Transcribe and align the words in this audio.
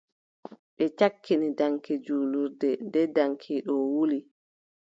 Ɓe 0.75 0.85
cakkini 0.99 1.47
daŋki 1.59 1.93
jurlirnde, 2.05 2.69
nden 2.85 3.07
daŋki 3.15 3.53
ɗo 3.67 3.73
wuli. 3.93 4.19